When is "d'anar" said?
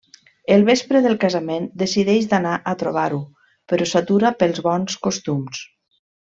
2.31-2.55